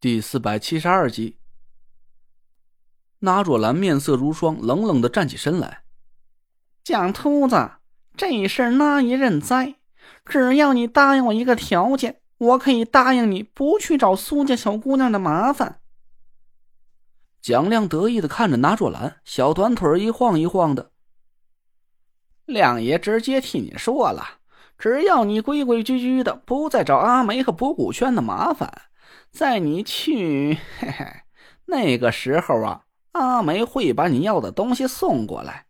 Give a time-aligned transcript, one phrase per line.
[0.00, 1.36] 第四百七十二集，
[3.18, 5.82] 那若兰面色如霜，冷冷的站起身来。
[6.82, 7.72] 蒋秃子，
[8.16, 9.74] 这事那一认栽，
[10.24, 15.82] 只要你答应我一个条件，我可以答应你不去找苏家小姑娘的麻烦。
[17.42, 20.92] 蒋亮得意的看着那若兰，小短腿一晃一晃的。
[22.46, 24.38] 亮爷直接替你说了，
[24.78, 28.84] 只要你规规矩矩的，不再找阿梅和博古轩的麻烦。
[29.30, 31.22] 在你去， 嘿嘿，
[31.66, 35.66] 那个时候啊，阿梅会把你要的东西送过来。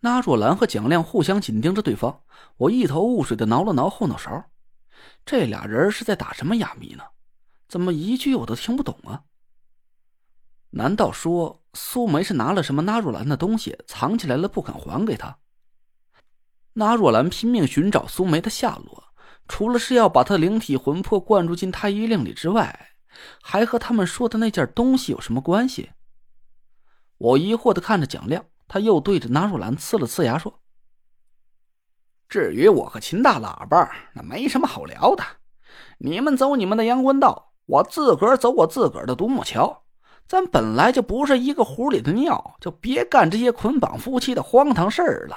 [0.00, 2.22] 那若兰和蒋亮互相紧盯着对方，
[2.56, 4.50] 我一头雾水的挠了挠后脑勺，
[5.24, 7.02] 这俩人是在打什么哑谜呢？
[7.68, 9.24] 怎么一句我都听不懂啊？
[10.70, 15.38] 难道说苏梅是拿了什么那若兰的东西藏起来了，不肯还给他？
[16.74, 19.07] 那若兰拼命寻找苏梅的下落。
[19.48, 22.90] 除了是要把他灵体魂魄灌注进太医令里之外，
[23.42, 25.90] 还和他们说的那件东西有什么关系？
[27.16, 30.60] 我疑惑的看着蒋亮，他又对着纳若兰呲了呲牙说
[32.28, 35.24] ：“至于我和秦大喇叭，那没什么好聊的。
[35.98, 39.82] 你们走你们的阳关道，我自个儿走我自个儿的独木桥。
[40.28, 45.36] 咱本来就不是一个壶里的尿，就别干这些捆绑夫妻的荒唐事儿了。”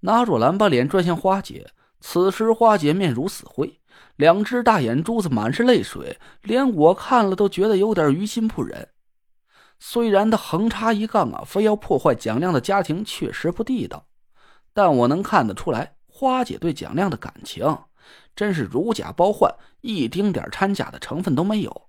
[0.00, 1.70] 纳若兰把脸转向花姐。
[2.06, 3.80] 此时，花姐面如死灰，
[4.16, 8.90] 两只大眼珠子满是泪水，连我看了都觉得有点于心不忍。
[9.78, 14.06] 虽然她横插一杠啊，非要破坏蒋亮的家庭，确实不地道，
[14.74, 17.78] 但我能看得出来，花姐对蒋亮的感情
[18.36, 21.88] 真是如假包换，一丁点掺假的成分都没有。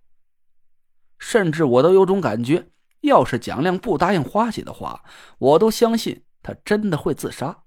[1.19, 2.69] 甚至我都有种感觉，
[3.01, 5.03] 要是蒋亮不答应花姐的话，
[5.37, 7.64] 我都相信他真的会自杀。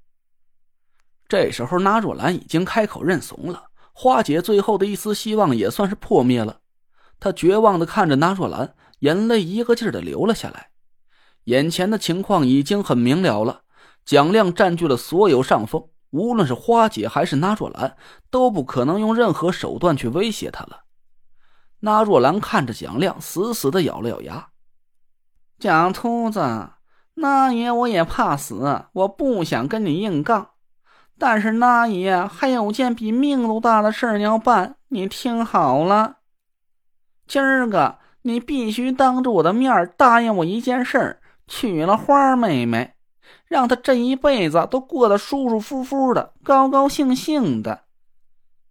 [1.29, 6.61] 这时候，那若兰已经开口认怂了，花姐最后的一丝希望也算是破灭了。
[7.21, 10.71] 她绝望的看着那若兰，眼泪一个劲儿的流了下来。
[11.45, 13.63] 眼前的情况已经很明了了，
[14.05, 17.97] 蒋亮占据了所有上风，无论是花姐还是那若兰，
[18.31, 20.85] 都不可能用任何手段去威胁他了。
[21.81, 24.49] 那若兰看着蒋亮，死死的咬了咬牙
[25.61, 26.41] ：“蒋秃子，
[27.15, 30.53] 那爷我也怕死，我不想跟你硬杠。”
[31.19, 36.19] 但是那爷还有件比命都大的事儿要办，你听好了。
[37.27, 42.95] 今儿个你必须当着我的面答应我一件事：娶了花妹妹，
[43.47, 47.83] 让她这一辈子都过得舒舒服服的、高高兴兴的。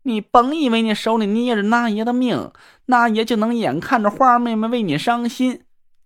[0.03, 2.52] 你甭以为你手里捏着那爷的命，
[2.85, 5.64] 那爷就能眼看着花妹妹为你伤心。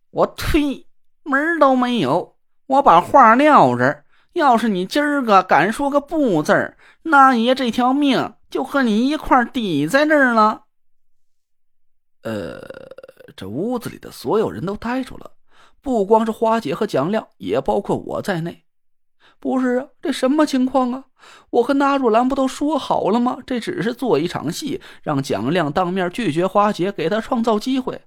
[0.10, 0.88] 我呸，
[1.24, 2.36] 门都没有！
[2.66, 4.01] 我把话撂这儿。
[4.34, 10.64] 要是你今儿个敢说个不字儿，那爷这条命就和你一块抵在这儿了。
[12.24, 12.62] 呃，
[13.36, 15.32] 这屋子里的所有人都呆住了，
[15.82, 18.64] 不光是花姐和蒋亮，也包括我在内。
[19.40, 21.06] 不是啊，这什么情况啊？
[21.50, 23.40] 我和纳若兰不都说好了吗？
[23.46, 28.04] 这只是做一场戏，让蒋亮当面拒绝花姐，给他创造机会。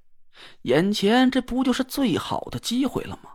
[0.63, 3.31] 眼前这不就是最好的机会了吗？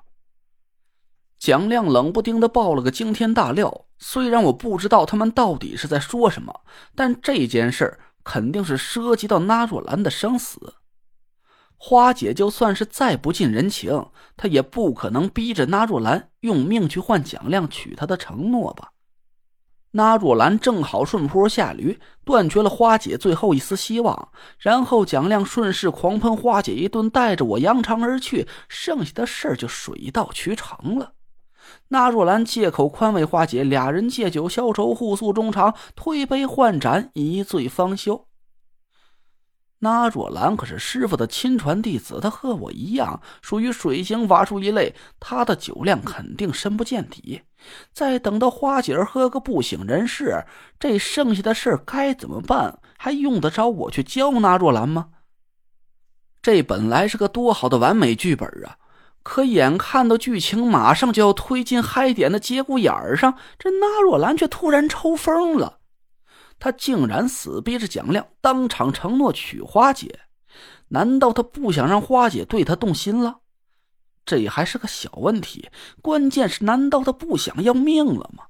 [1.40, 6.62] 蒋亮冷不丁的爆了个惊天大料，虽然我不知道他们到底是在说什么，
[6.94, 10.76] 但这件事肯定是涉及到那若兰的生死。
[11.78, 18.90] 花姐就算是再不近人情，她也不可能逼着那若兰用命去换蒋亮娶她的承诺吧？
[19.92, 31.14] 那若兰正好顺坡下驴，断绝了花姐最后一丝希望，然后蒋亮顺势狂喷花姐一顿，带着我扬长而去，剩下的事儿就水到渠成了。
[31.90, 38.26] 那若兰借口宽慰花姐，俩人借酒消愁，互诉衷肠，推杯换盏，一醉方休。
[39.82, 47.42] 那若兰可是师傅的亲传弟子，他和我一样，属于水行法术一类，他的酒量肯定深不见底。
[47.94, 50.44] 再等到花姐儿喝个不省人事，
[50.78, 52.80] 这剩下的事儿该怎么办？
[52.98, 55.12] 还用得着我去教那若兰吗？
[56.42, 58.78] 这本来是个多好的完美剧本啊！
[59.22, 65.80] 可眼看到剧情马上就要推进嗨点的节骨眼儿上，这纳若兰却突然抽风了。
[66.58, 70.22] 她竟然死逼着蒋亮当场承诺娶花姐，
[70.88, 73.40] 难道她不想让花姐对他动心了？
[74.26, 75.70] 这还是个小问题，
[76.02, 78.46] 关键是难道她不想要命了吗？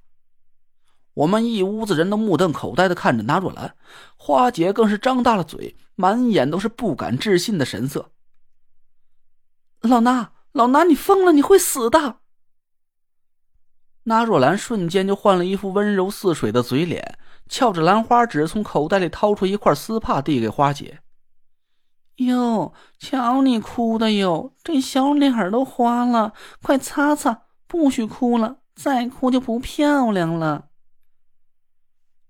[1.15, 3.75] 我们一屋子人都目瞪口呆的看着纳若兰，
[4.15, 8.11] 花姐更是张大了嘴，满眼都是不敢置信的神色。
[9.81, 10.27] 老衲。
[10.51, 11.31] 老衲，你疯了！
[11.31, 12.17] 你会死的。
[14.03, 20.99] 那若兰瞬间就换了一副温柔似水的嘴脸，翘着兰花指，从口袋里掏出一块丝帕，递给花姐。
[22.15, 30.69] 哟，瞧你哭的哟，这小脸都花了，快擦擦，不许哭了，再哭就不漂亮了。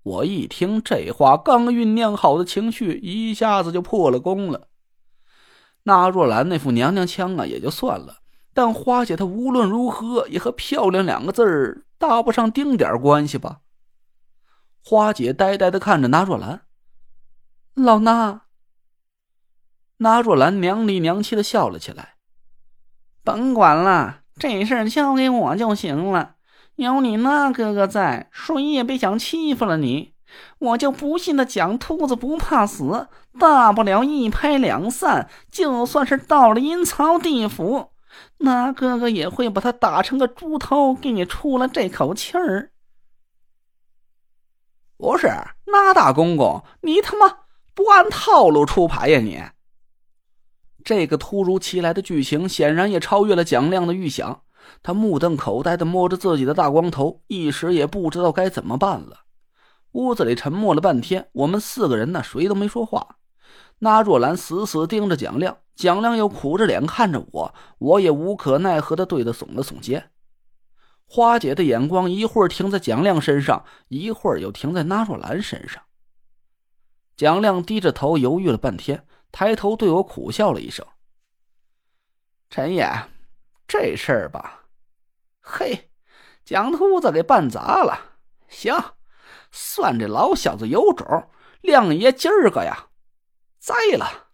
[0.02, 4.69] 我一听这话，刚酝酿好的情绪一下子就破了功了。
[5.90, 8.18] 那若兰那副娘娘腔啊，也就算了，
[8.54, 13.62] 但花姐她无论如何也和“漂亮”两个字儿搭不上丁点关系吧？
[14.84, 16.60] 花姐呆呆的看着那若兰，
[17.74, 18.42] 老衲。
[19.96, 22.14] 那若兰娘里娘气的笑了起来。
[23.24, 26.36] 甭管了，这事儿交给我就行了。
[26.76, 30.14] 有你那哥哥在，谁也别想欺负了你。
[30.58, 35.28] 我就不信那蒋秃子不怕死，大不了一拍两散。
[35.50, 37.90] 就算是到了阴曹地府，
[38.38, 42.70] 那哥哥也会把他打成个猪头，给你出了这口气儿。
[44.96, 45.28] 不是，
[45.66, 47.38] 那大公公，你他妈
[47.74, 49.42] 不按套路出牌呀你！
[50.84, 54.42] 这个突如其来的剧情显然也超越了蒋亮的预想，
[54.82, 59.24] 他目瞪口呆的摸着自己的大光头，一时也不知道该怎么办了。
[59.92, 63.16] 屋子里沉默了半天，我们四个人呢，谁都没说话。
[63.78, 70.10] 那若兰死死盯着蒋亮，蒋亮又苦着脸看着我，我也无可奈何的对他耸了耸肩。
[71.06, 75.82] 花姐的眼光一会儿停在蒋亮身上，一会儿又停在那若兰身上。
[77.16, 79.06] 蒋亮低着头犹豫了半天。
[79.32, 80.84] 抬头对我苦笑了一声
[82.50, 82.84] ：“陈爷，
[83.68, 84.64] 这事儿吧，
[85.40, 85.92] 嘿，
[86.44, 88.16] 蒋秃子给办砸了。
[88.48, 88.74] 行，
[89.50, 91.28] 算这老小子有种，
[91.60, 92.86] 亮爷今儿个呀，
[93.58, 94.28] 栽了。”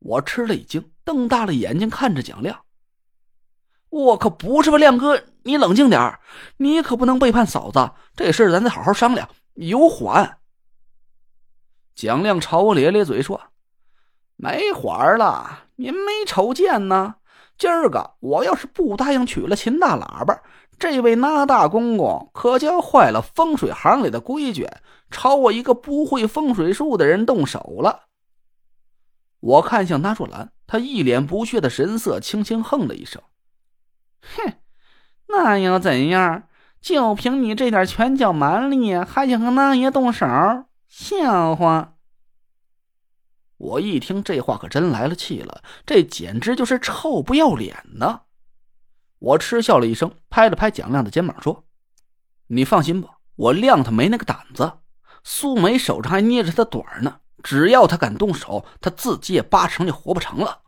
[0.00, 2.64] 我吃了一惊，瞪大了眼睛看着蒋亮
[3.90, 6.18] ：“我可不是吧，亮哥，你冷静点
[6.56, 7.90] 你可不能背叛嫂子。
[8.16, 10.38] 这事咱得好好商量，有缓。”
[11.94, 13.40] 蒋亮朝我咧咧嘴说。
[14.36, 17.16] 没缓了，您没瞅见呢？
[17.58, 20.42] 今儿个我要是不答应娶了秦大喇叭，
[20.80, 24.66] 这位那大公公可就坏了风水行里的规矩，
[25.10, 28.06] 朝我一个不会风水术的人动手了。
[29.40, 33.22] 我看向那若兰，她一脸不屑的神色，轻轻哼了一声
[34.36, 34.54] ：“哼，
[35.28, 36.44] 那又怎样？
[36.80, 40.26] 就凭你这点拳脚蛮力，还想和那爷动手？
[40.88, 41.96] 笑话！”
[43.58, 48.22] 我一听这话，可真来了气了，这简直就是臭不要脸呢！
[49.20, 51.64] 我嗤笑了一声，拍了拍蒋亮的肩膀，说
[52.48, 54.78] ：“你放心吧，我亮他没那个胆子。
[55.22, 60.62] 苏梅手上还捏着他的短呢，只要他敢动手，他自己也八成就活不成了。”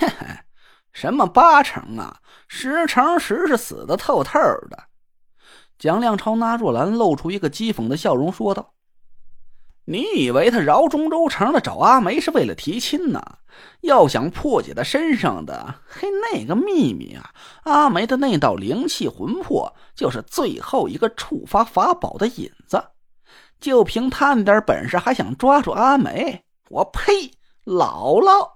[0.00, 0.26] 嘿嘿，
[0.92, 2.20] 什么八成啊？
[2.48, 4.40] 十成十是死的透透
[4.70, 4.84] 的。
[5.78, 8.72] 蒋亮朝那若兰露出一个讥讽的笑容，说道。
[9.88, 13.22] 你以为他绕中州城的找阿梅是为了提亲呢？
[13.82, 17.30] 要想破解他身上的嘿那个秘密啊，
[17.62, 22.82] 阿梅的那道灵气魂魄就是最后一个触发法宝的引子。
[23.60, 26.44] 就凭他那点本事，还想抓住阿梅？
[26.68, 27.30] 我呸！
[27.64, 28.50] 姥姥！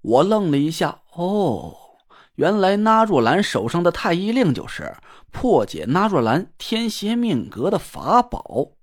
[0.00, 1.76] 我愣了一下，哦，
[2.36, 4.96] 原来那若兰手上的太医令就是
[5.30, 8.76] 破解那若兰天邪命格的法宝。